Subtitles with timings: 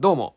[0.00, 0.36] どうも、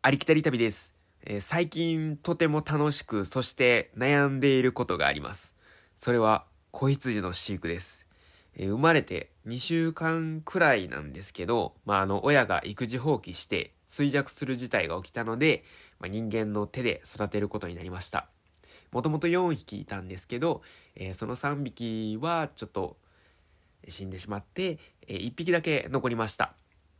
[0.00, 0.94] ありきたり旅です、
[1.24, 5.56] えー、最近とても楽しく、そして悩んでいることがあります。
[5.96, 8.06] それは、子羊の飼育です。
[8.54, 15.64] えー、生まれて2週間くらいなんですけど、まあ、あの、親が育児放棄して衰弱する事態が起きたので、
[15.98, 18.28] まあ、人間の手で育てることになりました。
[18.92, 20.62] もともと4匹いたんですけど、
[20.94, 22.98] えー、その3匹はちょっと
[23.88, 24.78] 死んでしまって、
[25.08, 26.54] え1匹だけ残りました。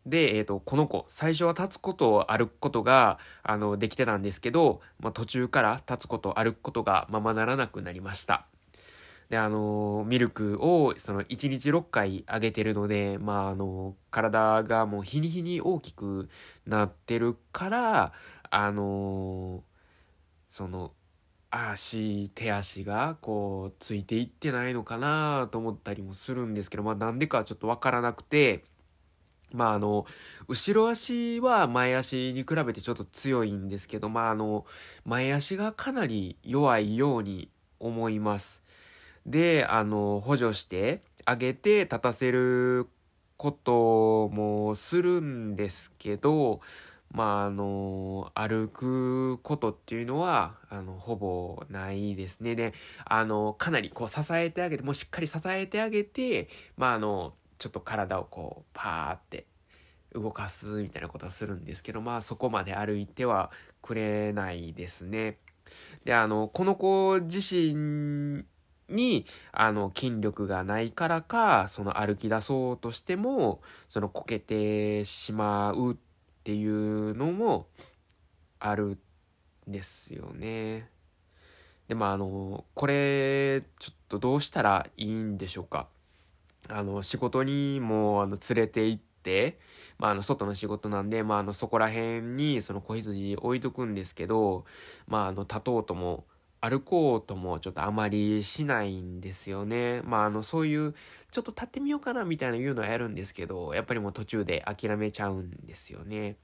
[0.06, 8.46] で、えっ、ー、と、この子、最初は立つことを歩くことが、あの、できてたんですけど、まあ、途中から立つことを歩くことがままならなくなりました。
[9.28, 16.28] で、あの、ミルクを、その、1日6回あげてるので、まあ、あの、体がもう日に日に大きく
[16.66, 18.12] なってるから、
[18.50, 19.62] あの、
[20.48, 20.92] その、
[21.50, 28.64] 足、手足がこう、ついていってないのかなと思ったりもするんですけど、まあ、なんでかちょっとわからなくて、
[29.52, 30.06] まああの、
[30.48, 34.66] 後ろ足は前足に比べてちょっと強いんですけど、まああの、
[35.04, 38.62] 前足がかなり弱いように思います。
[39.26, 42.88] で、あの、補助してあげて立たせる
[43.36, 46.60] こともするんですけど、
[47.12, 52.56] まああの、歩くことっていうのは、あの、ほぼないですね。
[52.56, 52.72] で、
[53.04, 59.46] あの、かなりこう支えてあげて、もうしっかり支えてあげて、まああの、ちょっと体をこうパーって
[60.12, 65.38] 動かすみたいなことはするんですけどまあそこまで歩いてはくれないですね。
[66.04, 68.44] であのこの子自身
[68.88, 75.96] にあの筋力がないからかその歩き出そうとしてもそのこけてしまうっ
[76.42, 77.68] ていうのも
[78.58, 78.98] ある
[79.68, 80.90] んですよね。
[81.86, 85.86] でもあのこれちょっとどうしたらいいんでしょうか
[86.68, 89.58] あの、仕事にも、あの、連れて行って、
[89.98, 94.64] まあ、あの、外の仕事なんで、まあ、あの、そこら辺に、その子羊置いとくんですけど、
[95.06, 96.26] まあ、あの、立とうとも、
[96.60, 100.00] 歩こうともちょっとあまりしないんですよね。
[100.04, 100.94] まあ、あの、そういう、
[101.32, 106.36] ちょっと立ってみようかなみたいな言うのはやるんですけど、やっぱりもう途中で諦めちゃうんですよね。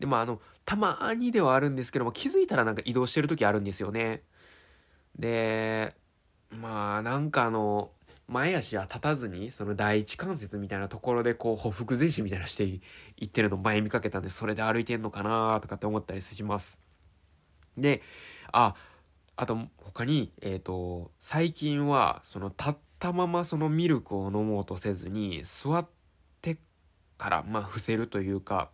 [0.00, 4.24] で、まあ、あの、たまにではあるんですけども、気づいたらなんか移動してる時あるんですよね。
[5.16, 5.94] で、
[6.50, 7.92] まあ、なんかあの、
[8.28, 12.80] 前足は立たずに、その第一関節みたいなところでこう、歩腹前進みたいなしてい
[13.24, 16.80] ってるのを前見かけたんで、それで歩いてんのかなとかって思ったりします。
[17.78, 18.02] で、
[18.52, 18.74] あ、
[19.36, 25.86] あと他に、えっ、ー、と、最近は、その立ったままそのミルクを飲もうとせずに、座っ
[26.42, 26.58] て
[27.18, 28.70] から、まあ、伏せるというか、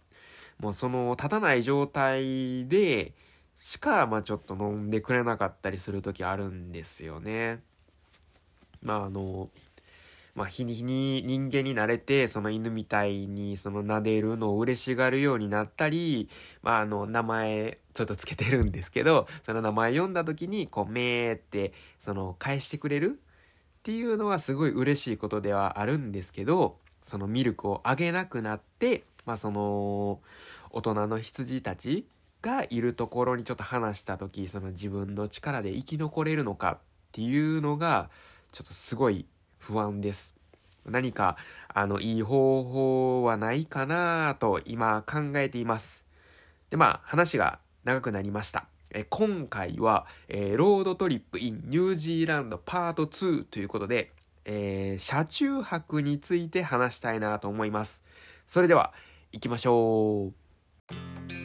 [0.59, 3.15] もうその立たない状態で
[3.57, 7.63] しか、まあちょっと飲んでくれなかったりする時あるんですよね。
[8.83, 9.51] まああの、
[10.35, 16.29] まあ日に日に人間に慣れて、その犬みたいにその撫でるのを嬉しがるようになったり、
[16.63, 23.21] まああの名前ちょっとつけてるんですけど、その名前読んだ時にこうめーってその返してくれる？
[23.81, 30.21] っていうのはすごい嬉しいことではあるんですけど、そのミルクをあげなくなって、まあその
[30.71, 32.07] 大人の羊たち
[32.41, 36.79] がいるところにちょっと話した時、その自分の力で生き残れるのかっ
[37.13, 38.09] ていうのが、
[38.53, 39.27] ちょっとすごい
[39.59, 40.35] 不安です。
[40.85, 41.37] 何か、
[41.69, 46.05] あの、いい方法はないかなと今考えています。
[46.71, 48.67] で、まあ、話が長くなりました。
[48.95, 54.11] え今回は、えー、ロードトリップ in ニュージーランドパート2ということで、
[54.45, 58.03] えー、車中泊について話したいなと思います。
[58.47, 58.93] それでは、
[59.33, 60.33] 行きましょ
[60.91, 61.42] う。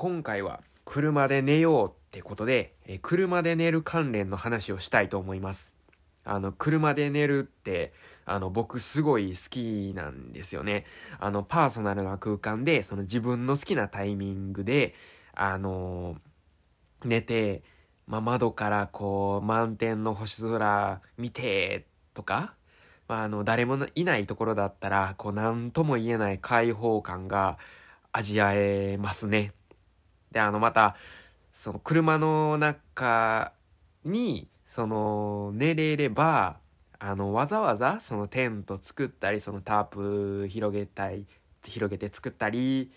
[0.00, 5.74] 今回は車で寝ようってことで、え、車で寝る関連の話をしたいと思います。
[6.24, 7.92] あの、車で寝るって、
[8.24, 10.86] あの、僕すごい好きなんですよね。
[11.18, 14.94] あの、パーソナルな空間で、その自分の好きなタイミングで、
[15.34, 17.62] あのー、寝て、
[18.06, 22.54] まあ、窓からこう、満天の星空見て、とか、
[23.06, 27.58] まあ、あの、誰もいないところだったら、こう、なんとも言えない開放感が、
[28.12, 29.52] 味わえますね。
[30.32, 30.96] で、あの、また、
[31.52, 33.52] その車の中
[34.04, 36.58] に、その、寝れれば、
[36.98, 41.26] あの、わざわざ、そのテント作ったり、そのタープ広げたり、
[41.64, 42.92] 広げて作ったり、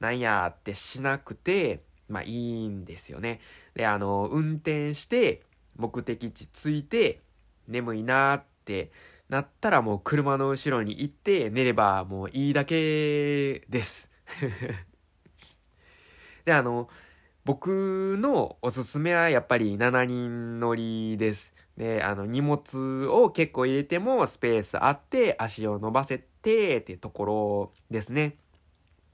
[0.00, 3.40] なんやってしなくて、まあいいんですよね。
[3.74, 5.42] で、あの、運転して、
[5.76, 7.20] 目的地着いて、
[7.68, 8.90] 眠いなって
[9.28, 14.10] なったらもう車の後ろに行って寝ればもういいだけです。
[16.46, 16.88] で、あの、
[17.44, 21.52] 僕のおすすめはやっぱり7人乗りです。
[21.76, 28.36] で、あの、荷物を結構入れてもスペースあって足を伸ばせてっていうところですね。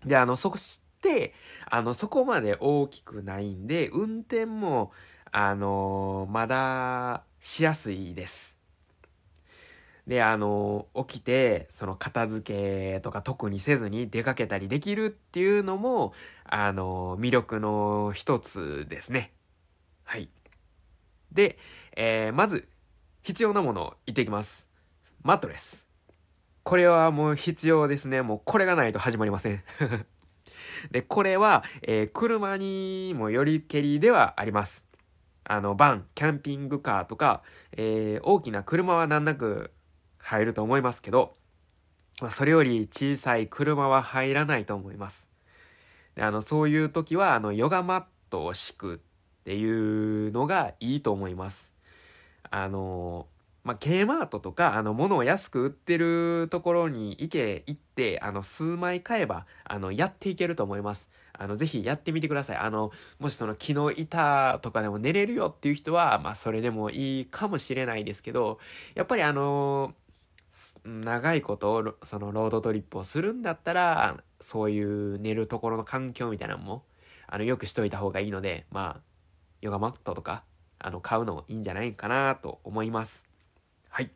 [0.06, 1.34] で、あの、そして、
[1.70, 4.93] あの、そこまで大きくないんで、運転も、
[5.34, 8.55] あのまだしやすいです。
[10.06, 16.12] で、あの、起きて、その片付けとか特にせずに出かけたりできるっていうのも、
[16.44, 19.32] あの、魅力の一つですね。
[20.02, 20.28] はい。
[21.31, 21.56] で、
[21.96, 22.69] えー、まず、
[23.22, 24.66] 必要なものを言っていきます。
[25.22, 25.87] マットレス。
[26.64, 28.22] これはもう必要ですね。
[28.22, 29.62] もうこれがないと始まりません。
[30.90, 34.84] で、これは、えー、車にもよりけりではあります。
[35.44, 39.72] あの、バン、キャンピングカーとか、えー、大きな車は難なく
[40.22, 41.34] 入ると思いますけど、
[42.20, 45.26] まあ、それより小さい車は入らないと思います。
[46.14, 48.98] であの、そういう時は、あの、ヨガマットを敷くっ
[49.44, 51.72] ていうのがいいと思います。
[52.50, 53.26] あの、
[53.64, 61.08] まあ、K マートとか、あの、物を安く売ってるところに行け、行って、あの、数枚買えば、あの、やっていけると思います。
[61.32, 62.56] あの、ぜひやってみてください。
[62.56, 62.90] あの、
[63.20, 68.58] もしその木の板とかでも寝れるよっていう人は、まあ、それでもいいかもしれないですけど、
[68.94, 69.94] やっぱりあの、
[70.84, 76.84] 長いことそのロードトリップをするんだったらそういう寝るところの環境みたいなのも
[77.26, 79.00] あのよくしといた方がいいのでまあ
[79.60, 80.44] ヨガマットとか
[80.78, 83.25] あの買うのもいいんじゃないかなと思います。
[83.88, 84.10] はい。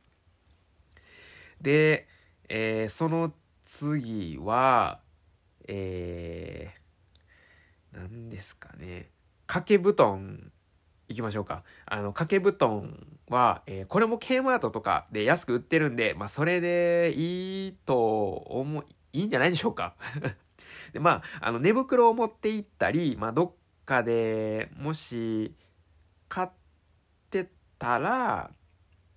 [1.61, 2.07] で、
[2.49, 3.33] えー、その
[3.63, 5.01] 次は
[5.69, 9.11] えー、何ですかね。
[9.47, 10.53] 掛け布団
[11.09, 11.63] いきましょうか。
[11.87, 18.85] あの、掛け布団は、えー、これも K マートとかで安く売ってるんで、まあ、それでいいと思い、
[19.21, 19.95] いいんじゃないでしょうか。
[20.93, 23.53] で、まあ、あの、寝袋を持って行ったり、まあ、どっ
[23.85, 25.55] かでもし、
[26.29, 26.49] 買っ
[27.31, 27.49] て
[27.79, 28.51] たら、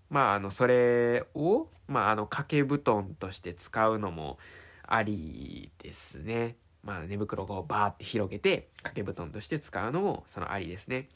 [0.09, 4.37] まあ、あの、それを、まあ、あの、掛け布団として使うのも
[4.83, 6.55] ありですね。
[6.83, 11.09] まあ、寝袋をバーって広げて、掛け布団として使うのも、そのありですね。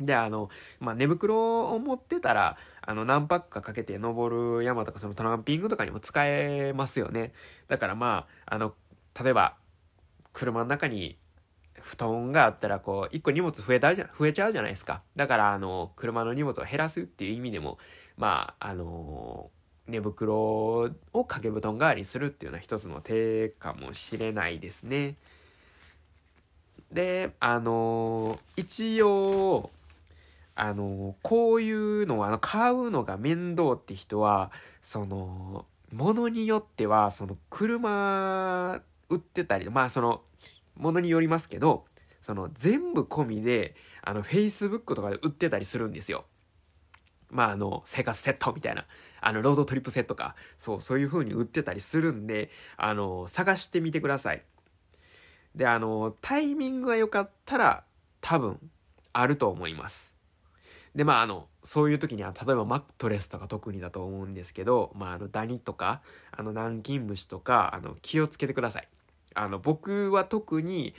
[0.00, 0.50] で、あの、
[0.80, 7.32] まあ、寝袋を持ってたら、あの、何パックかかけて登る山とか、そのトランピングとかにも使えますよね。
[7.68, 8.74] だからまあ、あの、
[9.22, 9.56] 例えば、
[10.32, 11.16] 車の中に
[11.80, 15.02] 布団があったら、こう、一個荷物増えたじゃ、増えちゃうじゃないですか。
[15.16, 17.78] だから、あの、車の荷物を減らすっていう意味でも、
[18.16, 19.50] まあ、あの
[19.86, 25.16] 寝袋を掛け布団代わりにするっていうのは一つの手かもしれないですね。
[26.90, 29.70] で、あの一応、
[30.54, 34.52] あの、こういうのをあの買うのが面倒って人は、
[34.82, 40.22] その、ものによっては、その車売ってたり、まあその、
[40.76, 41.84] ものによりますけど、
[42.20, 46.24] その全部込みで、あの、Facebook とかで売ってたりするんですよ。
[47.30, 48.86] まああの、生活セットみたいな、
[49.20, 54.44] あの、ロードトリップセットか、そう、そういう風に売ってたりするんで、あの、探してみてください。
[55.54, 57.84] で、あの、タイミングが良かったら、
[58.20, 58.58] 多分、
[59.12, 60.13] あると思います。
[60.94, 68.88] で、まあ、あの、そういう時には、例えばマットレスとか特にだと思うんですけど、まあ、あの、ダニとか、あの、南京虫とか、あの、気をつけてください。
[69.34, 70.94] あの、僕は特に、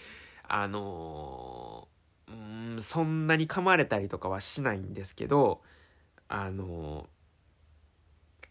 [0.47, 1.87] あの
[2.27, 5.61] うん、そんなに噛まれたりとかはしないんですけど、
[6.27, 7.07] あの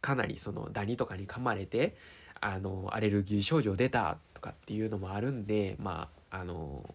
[0.01, 1.97] かなりそのダニとかに噛まれて、
[2.41, 6.95] あのアレルギー症状出たとかっていうのもあるんで、まあ、あの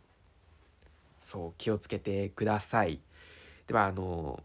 [1.19, 2.99] そう、気をつけてください。
[3.69, 4.41] ではあの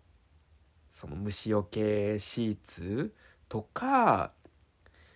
[0.90, 3.14] その虫除けシーツ
[3.48, 4.32] とか、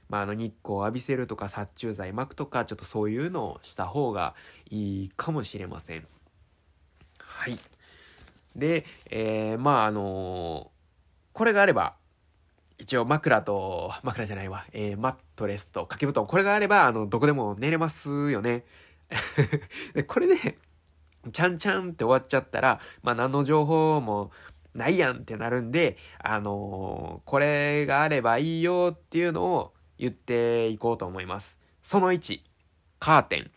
[0.09, 4.35] まあ、あの日光を浴びせるとか殺虫剤巻くとかちょっとそういうのをした方が
[4.71, 6.07] いいかもしれません。
[7.19, 7.59] はい。
[8.57, 10.71] で、えー、まああの
[11.35, 11.95] これがあれば
[12.79, 18.65] 一応枕と、枕じゃないわ、えー、マットレスと掛け布団、これがあれば、あの、どこでも寝れますよね。
[19.95, 20.59] でこれで、
[21.33, 24.31] ちゃんちゃんって終わっちゃったら、まあ何の情報も
[24.75, 31.59] ないやんってなるんで、あのー、これがあればいいよっていうのを言っていこうと思います。
[31.83, 32.41] その1、
[32.99, 33.51] カーテン。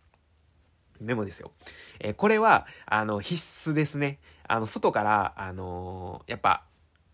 [1.00, 1.52] メモですよ。
[2.00, 4.20] えー、これは、あの、必須ですね。
[4.48, 6.64] あの、外から、あのー、やっぱ、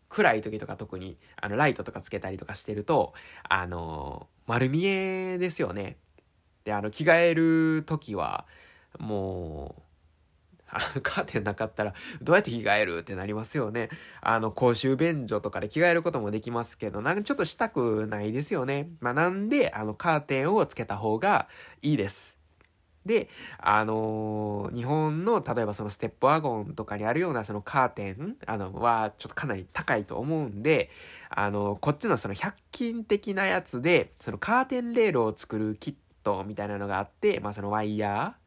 [0.09, 5.97] 暗い時とか特に、あの、ライトとかつけたりとかしてると、あの丸見えですよね。
[6.63, 8.45] で、あの、着替える時は、
[8.99, 9.81] もう、
[10.69, 13.89] あの、カーテンなかったら、どうやって着替えるってなりますよね。
[14.21, 18.89] あの、公衆便所とかで着替えることもできますけど、なんかちょっとしたくないですよね。
[18.99, 21.47] まあ、なんで、あの、カーテンをつけた方が
[21.81, 22.37] いいです。
[23.07, 30.91] で、あのー、日本の、例えばそのステップワゴンとかにあるようなそのカーテン、あの、は、ちょっとかなり高いと思うんで、
[31.29, 38.46] あのー、こっちのその100均的なやつで、そのカーテンレールを作るキットみたいなのがあって、まあそのワイヤー、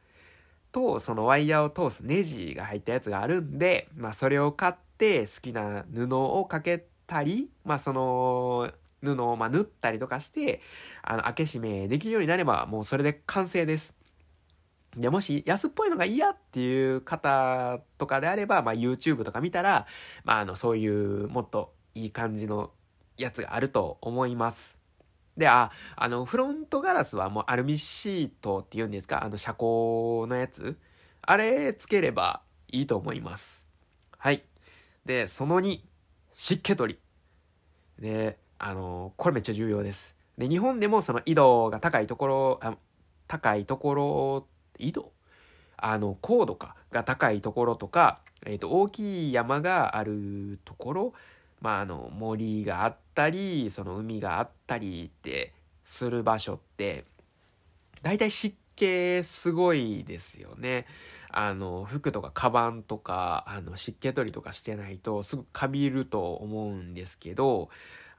[0.73, 8.71] とそのワイヤーを通すネジが入ったやつがあるんで、まあ、それを買って好きな布をかけたり、まあ、その
[9.03, 10.61] 布をま縫ったりとかして
[11.03, 13.95] あの開け閉めできるようになればもうそれで完成です。
[14.97, 19.87] でもし安っぽいのが嫌っていう方とかであれば、まあ、YouTube とか見たら、
[20.25, 22.73] まあ、あのそういうもっといい感じの
[23.17, 24.80] やつがあると思います。
[25.37, 29.25] で、あ、あの、フロントガラスはもうアルミシートって言うんですか？
[29.25, 30.77] あの、車高のやつ？
[31.23, 33.65] あれつければいいと思います。
[34.19, 34.45] はい。
[35.05, 35.81] で、その2、
[36.35, 37.01] 湿気取り。
[38.03, 40.17] で、あの、これめっちゃ重要です。
[40.37, 42.77] で、日本でもその緯度が高いところ、あ
[43.29, 44.47] 高いところ、
[44.79, 45.13] 緯度
[45.77, 51.13] あの、高度か、が高いところとか、えっ、ー、と、大きい山があるところ、
[51.61, 55.53] まあ、あの森があったりその海があったりって
[55.85, 57.05] する場所って
[58.03, 60.87] 大体湿気すごいですよね。
[61.33, 67.69] あの服とかカバンとかあの湿気取りとかしてないとすぐカビると思うんですけど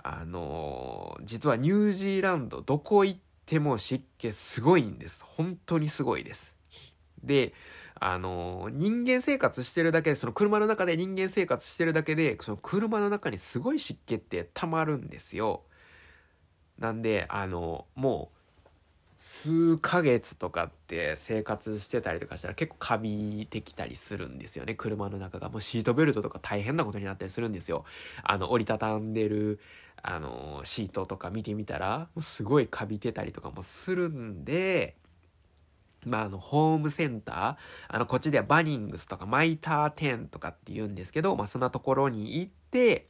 [0.02, 6.56] あの実はニュージーランドどこ行っても湿気すごいんです本当にすごいです。
[7.24, 7.54] で
[8.04, 15.62] あの、人間生活してるだけで、その車の中で人間生活してるだけで、その車の中にすごい湿気って溜まるんですよ。
[16.80, 18.38] なんで、あの、もう、
[19.20, 24.74] 数ヶ月とかって生活してたりとかしたら結構カビてきたりするんですよね。
[24.74, 25.50] 車の中が。
[25.50, 27.86] もうシートベルトとか大変なことになったりするんですよ。
[28.24, 29.60] あの、折りたたんでる、
[30.02, 34.96] あの、シートとか見てみたら、もうすごいカビてたりとかもするんで、
[36.06, 37.56] まあ、あの、ホームセンター、
[37.88, 43.10] あの、こっちではバニングスとかマイター10とかって言うんですけど、まあ、そんなところに行って、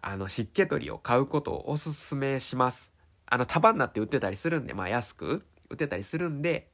[0.00, 2.92] あの、湿気取りを買うことをおすすめします。
[3.26, 6.70] あの、束になって売ってたりするんで、まあ、安く売ってたりするんで、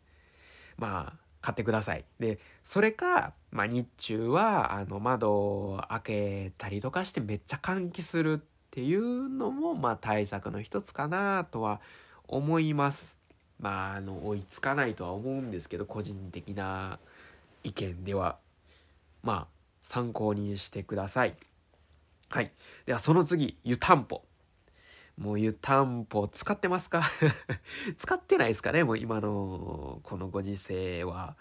[0.76, 2.04] まあ、買ってください。
[2.18, 11.80] で、それか、まあ、日中は、あの、窓を開けたりとかしてめっちゃ換気するっていうのも、まあ、対策の一つかなとは
[12.26, 13.23] 思います。
[13.64, 16.98] まああの追いつかないとは思うんですけど個人的な
[17.62, 18.36] 意見では
[19.22, 19.46] まあ
[19.82, 21.34] 参考にしてください。
[22.28, 22.52] はい。
[22.84, 24.20] ではその次湯たんぽ。
[25.16, 27.04] もう湯たんぽ使ってますか？
[27.96, 28.84] 使ってないですかね？
[28.84, 31.34] もう今のこのご時世は。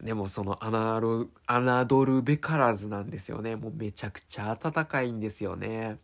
[0.00, 3.56] でもその侮るべからずなんですよね。
[3.56, 5.98] もうめちゃくちゃ暖かいんですよね。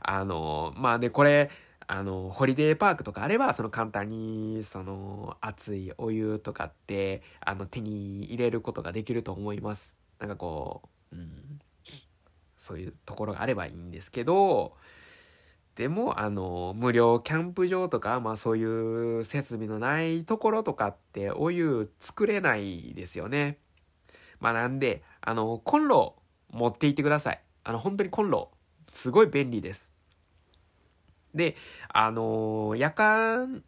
[0.00, 1.50] あのまあねこれ
[1.92, 9.92] あの、ホリデーパークとかあれば、その簡単に、その、熱いお湯とかって、あの、手に入れることができると思います。
[10.20, 10.82] なんかこ
[11.12, 11.58] う、うん、
[12.56, 14.76] そういうところがあればいいんですけど、
[15.74, 23.58] でも、あの、無料キャンプ場とか、まあそういう設備のないところとかって、お湯作れないですよね。
[24.38, 26.14] まあなんで、あの、コンロ
[26.52, 27.42] 持っていってください。
[27.64, 28.52] あの、本当にコンロ、
[28.92, 29.90] すごい便利です。
[31.34, 31.56] で、
[31.88, 33.62] あのー、夜間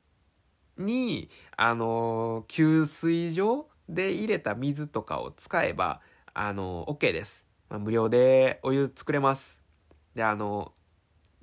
[0.78, 6.00] に、あのー、給水所で入れた水とかを使えば、
[6.34, 7.44] あのー、OK です。
[7.68, 9.60] まあ、無料でお湯作れます。
[10.14, 10.72] で、あの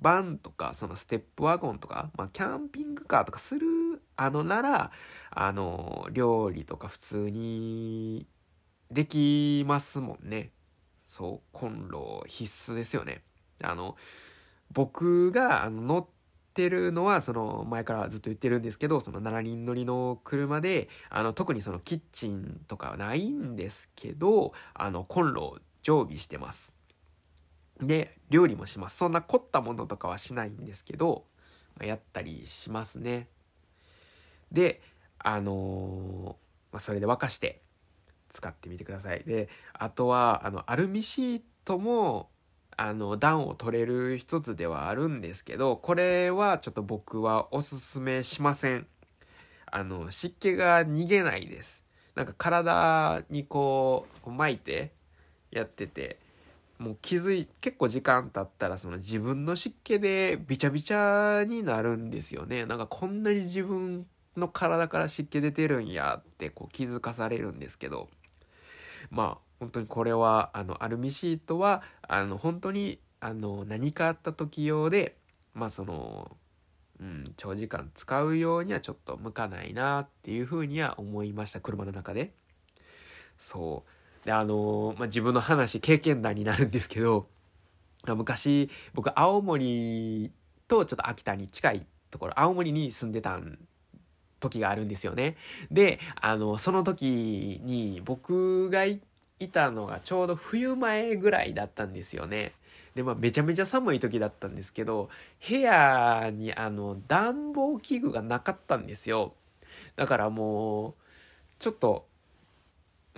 [0.00, 3.66] バンとか、そのステップワゴンとか、まあ、キャンピングカーとかする、
[4.16, 4.92] あの、なら、
[5.30, 8.26] あの、料理とか普通に
[8.90, 10.52] できますもんね。
[11.06, 13.22] そう、コンロ必須ですよね。
[13.62, 13.96] あの、
[14.72, 16.06] 僕があの乗っ
[16.54, 26.74] てるのはその前からずっと言ってるんですけどその7人乗りの車であの特にそのキッチンとかはないんですけどあのコンロを常備してます。
[27.80, 31.24] で料理もしますそんな凝ったものとかはしないんですけど
[31.80, 33.28] やったりしますね。
[34.52, 34.82] で
[35.18, 36.36] あの、
[36.72, 37.62] まあ、それで沸かして
[38.30, 39.24] 使ってみてください。
[39.24, 42.28] であとはあのアルミシートも
[42.76, 48.86] あの暖を取れる一つではあるんですけどこれはちょっと僕はおすすめしません。
[49.72, 51.84] あの湿気が逃げないです。
[52.14, 54.92] なんか体にこう巻いて
[55.50, 56.18] やってて
[56.78, 62.66] もう気づい結構時間経ったらその自分の湿気でびちゃびちゃになるんですよね。
[62.66, 68.08] なんかこんなに自分の体から湿気出てるんやってこう気づかされるんですけど。
[69.10, 75.16] まあ本当にこれはあのアルミシートはあの本当にあの何かあった時用で
[75.52, 76.34] まあその、
[76.98, 81.60] うん、長時間使うようにはちょっと向かないなっていうふうには思いました。
[81.60, 82.32] 車の中で。
[83.36, 84.26] そう。
[84.26, 87.26] であの、まあ、自分の話経験談になるんですけど
[88.06, 90.30] 昔僕青森
[90.68, 93.58] とちょっと秋田に近いところ青森に住んでたん
[94.40, 95.36] 時があるんですよね。
[95.70, 98.84] で、あの、その時に僕が
[99.40, 102.52] いたのがちょうど冬前ぐらいだったんですよね。
[102.94, 105.08] で、まあ、めちゃめちゃ寒い時だったんですけど、
[105.48, 109.34] 部屋にあの、暖房器具がなかったんですよ。
[109.96, 110.94] だからもう、
[111.58, 112.06] ちょっと、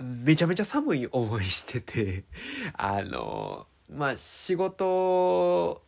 [0.01, 2.23] めちゃめちゃ寒い思いしてて、
[2.73, 5.83] あの、まあ、仕事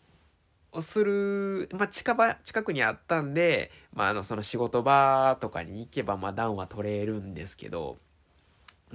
[0.71, 7.97] をする、まあ、近場、近くにあったんで、まあ、あの、その仕事場とかに行けば、まあ、暖は取れるんですけど、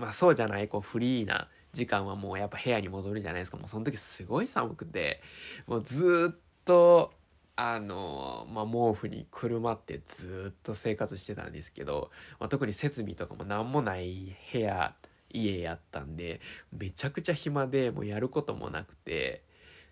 [0.00, 3.58] まあ、そうじゃない、こう、フリーな時間はもうやっぱ部屋に戻るじゃないですか。
[3.58, 5.20] もうその時すごい寒くて、
[5.66, 7.12] もうずっと、
[7.56, 14.94] あの、まあ、毛布にくるまってずっと生活してたんですけど、まあ、特に設備とかも何もない部屋、
[15.28, 16.40] 家やったんで、
[16.72, 19.44] めちゃくちゃ暇で、もうやることもなくて、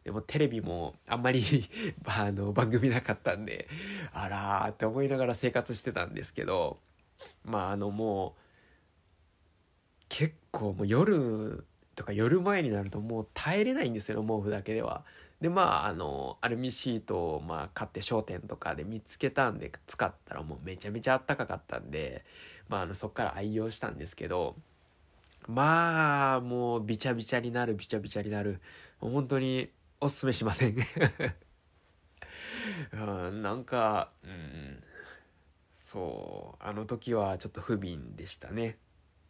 [0.05, 1.43] でもテレビもあんまり
[2.07, 3.69] あの番組なかったんで
[4.13, 6.81] あらーって思いながら生活してたんですけど
[7.45, 8.48] まああのもう
[10.09, 15.05] 結構もう夜とか夜前になるともう耐えれないんですよ毛布だけでは。
[15.41, 22.25] でまああのアルミシートをまあ買って商店とかで見つけたんで使ったらもうめちゃめちゃあったかかったんで
[22.69, 24.57] まああのそっから愛用したんですけど
[25.47, 28.61] まあもうびちゃびちゃになるびちゃびちゃになる
[29.01, 30.77] 本当におすすめしません。
[32.93, 32.97] う
[33.31, 34.83] ん、なんか、うん、
[35.75, 38.77] そうあの時はちょっと不憫でしたね。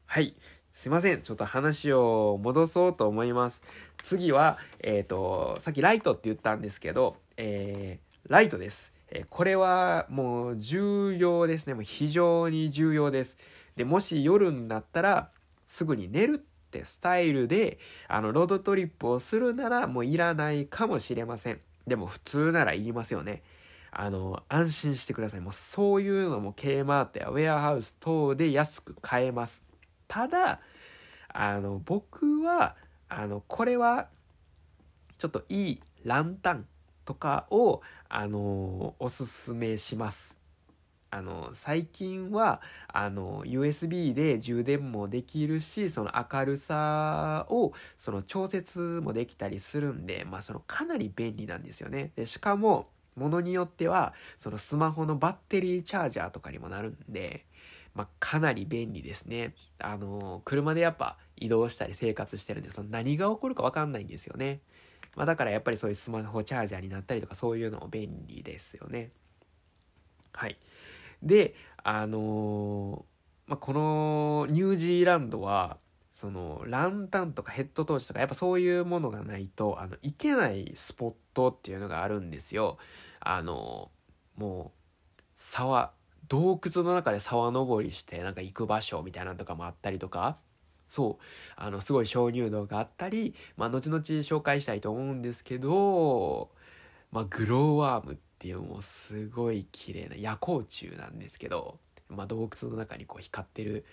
[0.07, 0.35] はい。
[0.79, 3.63] すいませんちょっと話を戻そうと思います
[4.03, 11.75] 次はえっ、ー、とさっきライトって言ったんですけど、えー、ライトですえこれはもう重要ですね。
[11.75, 13.37] もう非常に重要です。
[13.77, 15.31] で、もし夜になったら
[15.67, 21.61] すぐに寝るってスタイルで、あの、ロードトリップをするならもういらないかもしれません。
[21.87, 23.43] でも普通ならいりますよね。
[23.91, 25.41] あの、安心してください。
[25.41, 29.63] もうそういうのも K マートやウェアハウス等で安く買えます。
[30.07, 30.61] ただ、
[31.29, 32.77] あの、僕は、
[33.09, 34.09] あの、これは、
[35.19, 36.67] ちょっといいランタン
[37.05, 40.35] とかを、あの、おすすめします。
[41.11, 52.13] あの、最近は、あの、USB で充電もできるし、その明るさを、その調節もできたりするんで、まあ、そのかなり便利なんですよね。
[52.15, 57.45] で、しかも、ものによっては、そのスマホのバッテリーチャージャーとかにもなるんで、
[57.99, 59.57] まあ、かなり便利ですね。
[59.81, 64.61] あの、車でやっぱ移動したり生活してるんで、その何が起こるかわかんないんですよね。
[65.17, 69.11] まあ、だからやっぱりそういうスマホチャージャーになったりとかそういうのも便利ですよね。
[70.33, 70.57] はい。
[71.25, 73.05] で、あの、
[73.49, 75.79] まあ、このニュージーランドは、
[76.13, 82.77] そのランタンとかヘッドトーチとかやっぱそういうものがないとあの行けないスポットっていうのがあるんですよ。
[83.21, 83.91] あの
[84.37, 85.93] もう沢
[86.29, 90.39] 洞窟の中で沢登りしてなんか行く場所みたいなのとかもあったりとか。
[90.89, 91.25] そう。
[91.57, 96.51] あのすごい鍾乳洞があったりまあ後々紹介したいと思うんですけど
[97.13, 103.85] まあグローワームっていうもうすごい綺麗な夜光虫なんですけど、まあ、洞窟の中にこう光ってる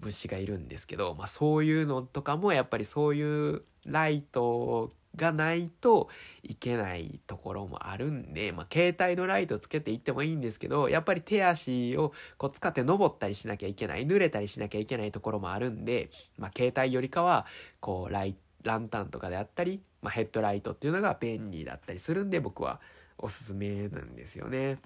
[0.00, 6.08] 虫がいるんですけど、まあ、そういうのとかもやっぱりそういうライトがないと
[6.42, 17.46] いけないところもあるんで、まあ、携帯のライトつけていってもいいんですけど、やっぱり手足をこう使って登ったりしなきゃいけない、濡れたりしなきゃいけないところもあるんで、まあ、携帯よりかは、
[17.80, 22.80] こう、ライ、ランタンとかであったり、まあ、ヘッドライトっていうのが便利だったりするんで、僕は
[23.18, 24.78] おすすめなんですよね。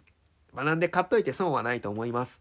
[0.53, 2.41] まあ、なんで買っといて損はないと思います。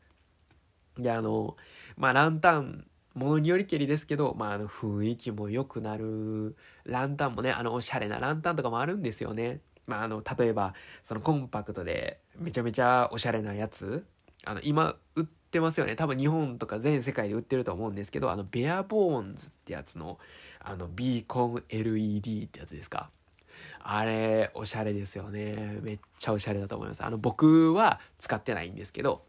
[0.98, 1.56] で、あの、
[1.98, 9.62] まあ、ランタン、ものによりけりですけど、まあ、あの、雰囲気も良くなる、ランタンもね、あの、おしゃれなランタンとかもあるんですよね。
[9.88, 10.74] まあ、あの、例えば、
[11.04, 14.06] そのコンパクトで、めちゃめちゃおしゃれなやつ、
[14.44, 15.96] あの、今、売ってますよね。
[15.96, 20.20] 多分日本とか全世界で売ってると思うんですけど、あの、ベアボーンズってやつの、
[20.60, 23.10] あの、ビーコン LED ってやつですか。
[23.80, 25.80] あれ、おしゃれですよね。
[25.82, 27.06] めっちゃおしゃれだと思います。
[27.06, 29.24] あの、僕は使ってないんですけど、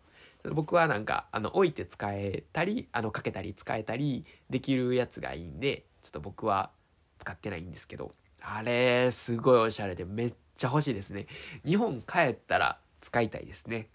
[0.54, 6.70] 僕はなんか、あの、置いて使えたり、あの、かけたり使えたりできるやつがいいんで、ちょっと僕は
[7.18, 11.26] 使ってないんですけど、あれ、すごいおしゃれでめっちゃ欲しいですね。
[11.64, 13.88] 日本帰ったら使いたいですね。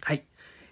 [0.00, 0.24] はい。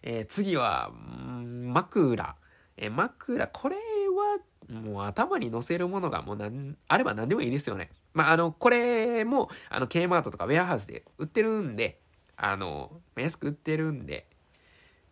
[0.03, 2.37] えー、次は、枕。
[2.77, 4.39] えー、枕、これは
[4.71, 7.91] もう頭に乗せるものがもうなんあれば何でもいいですよね。
[8.13, 12.01] まあ、あの、これも、あの、K マートとかウェアハウスで売ってるんで、
[12.37, 14.27] あの、安く売ってるんで、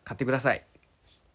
[0.09, 0.64] 買ってください。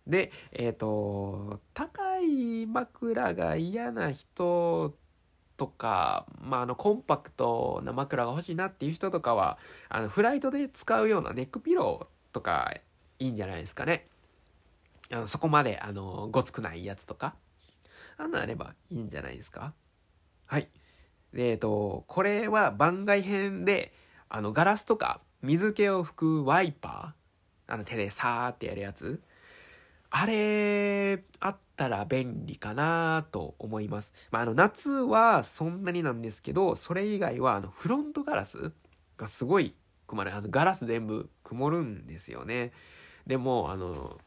[0.08, 4.96] で、えっ、ー、と、高い枕が嫌な人
[5.58, 9.60] とか、まあ、あの、コンパクトな枕が欲しいなっていう人とかは、
[9.90, 12.74] あの、フライトで使うようなネックピローとか
[13.20, 14.08] いいんじゃないですかね。
[15.12, 17.36] あのそこまで、あの、ごつくないやつとか。
[18.18, 19.74] あんなあればいいんじゃないですか
[20.48, 20.68] はい。
[21.32, 23.94] で、えっと、これは番外編で、
[24.30, 27.23] あの、ガラスとか水気を拭くワイパー、
[27.68, 29.22] あの手でサーってやるやつ。
[30.10, 34.14] あれ、あったら便利かなと思います。
[34.30, 38.72] まあ、あの、夏はそんなになんですけど、それ以外は、あの、フロントガラス
[39.18, 39.74] がすごい
[40.06, 40.36] 曇る。
[40.36, 42.74] あの、ガラス全部曇るんですよね。
[43.26, 44.20] でも、あの、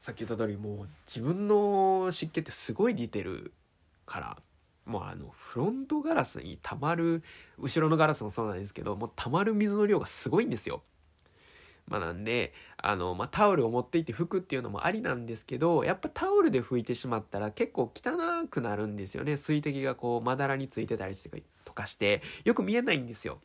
[0.00, 3.52] さっき言った通りもう自分の湿気ってすごい似てる
[4.06, 4.38] から
[4.86, 7.22] もうあのフロントガラスに溜まる
[7.58, 10.82] 後ろのガラスもそうなんですけどもう溜まる水の量がすごいんですよ。
[11.90, 23.40] まあなんであの、まあ、タオルを持っていって拭くっていうのもありなんですけどやっぱタオルで拭いてしまったら結構汚くなるんですよね水滴がこうまだらについてたりしてとかしてよく見えないんですよ。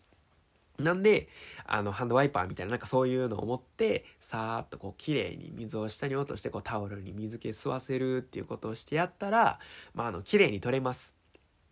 [0.78, 1.30] なんで、
[1.66, 9.60] あの、ハンドワイパーみたいななんかそういうのを持って、さーっとこう綺麗に水を下に落としてこうタオルに水気吸わせるっていうことをしてやったら、
[9.94, 11.16] まあ、あの、綺麗に取れます。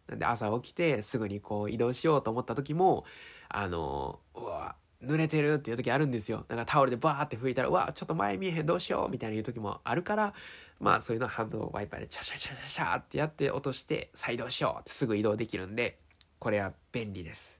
[0.07, 3.03] なんで朝起きてすぐにこう移動しようと思った時も、
[3.49, 6.45] あの、うわ、濡れてるっていう時あるんですよ。
[6.49, 10.33] なんかタオルでバーって拭いたら、うわ、ちょっと前見えへんどうしようみたいな言う時もあるから、
[10.79, 15.99] まあそういうのはハンドワイパーでチャシャシャシャシャってやって落として再動しようってすぐ移動できるんで、
[16.39, 17.59] これは便利です。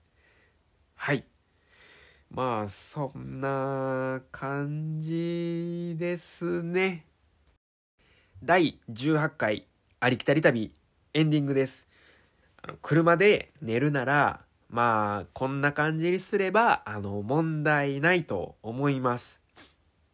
[0.96, 1.26] はい。
[2.30, 7.06] まあ、そんな感じですね。
[8.44, 9.68] 第18回
[10.00, 10.74] ありきたり旅
[11.14, 11.88] エンディングです。
[12.62, 14.42] あの車で寝るなら、
[14.74, 19.40] まあ、こんな感じにすれば、あの、問題ないと思います。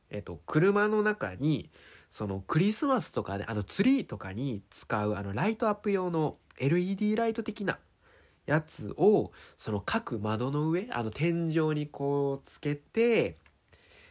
[0.09, 1.69] えっと、車の中に、
[2.11, 7.79] そのクリスマスとかで、あのツリーとかに使うあのライトアップ用の LED ライト的な
[8.47, 13.37] やつをその各窓の上あの天井にこうつけて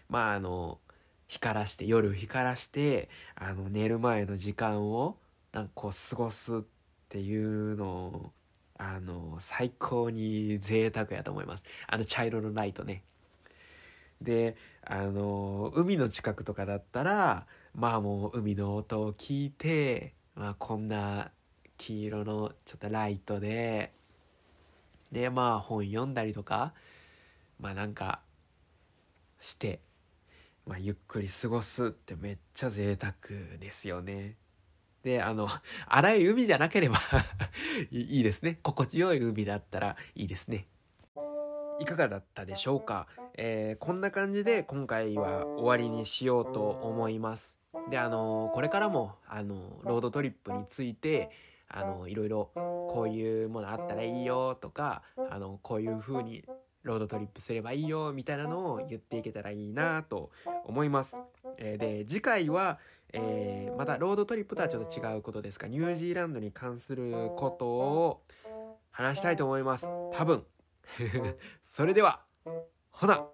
[0.08, 0.78] まああの
[1.26, 5.16] 光らして夜光らしてあの寝る前の時間を
[5.52, 6.60] なんかこう過ごすっ
[7.08, 8.32] ていうのを
[8.78, 13.02] あの最高に贅沢やと思いますあの茶色のライトね
[14.22, 21.30] であの海の近くとかだったらまあもう海の音を聞いて、まあ、こんな
[21.76, 23.92] 黄色のちょっとライトで
[25.12, 26.72] でまあ本読んだりとか
[27.60, 28.20] まあなんか
[29.40, 29.80] して、
[30.66, 33.14] まあ、ゆっくり過ごすってめっちゃ贅沢
[33.58, 34.36] ですよね。
[35.08, 35.48] であの
[35.88, 36.98] 荒い海じゃなければ
[37.90, 40.66] いいですね心地よい海だったらいいですね。
[41.80, 47.56] いかがだったでしょうか、えー、こんな感じで今回は終わりにしようと思います。
[47.88, 51.30] であのこれからもあのロードトリップについて
[51.68, 56.44] あのいろいろこういうものあったらいいよとかあのこういう風に
[56.82, 60.30] ロードトリップすればいいよみたいなのを言っていけたらいいなと
[60.64, 61.16] 思います。
[61.58, 62.78] えー、で次回は、
[63.12, 68.22] えー、またロードトリップとはちょっと違うことですがニュージーランドに関することを
[68.90, 69.86] 話したいと思います。
[70.12, 70.44] 多分。
[71.62, 72.24] それでは
[72.90, 73.28] ほな